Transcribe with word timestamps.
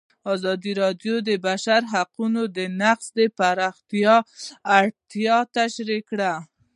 ازادي 0.33 0.71
راډیو 0.81 1.15
د 1.21 1.25
د 1.27 1.29
بشري 1.45 1.87
حقونو 1.93 2.41
نقض 2.81 3.07
د 3.17 3.19
پراختیا 3.37 4.15
اړتیاوې 4.79 5.49
تشریح 5.57 6.01
کړي. 6.09 6.33